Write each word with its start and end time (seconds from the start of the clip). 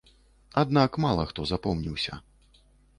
Аднак 0.61 0.97
мала 1.07 1.27
хто 1.33 1.47
запомніўся. 1.53 2.23